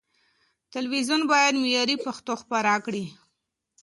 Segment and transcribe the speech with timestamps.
[0.73, 3.05] تلويزيون بايد معياري پښتو خپره کړي.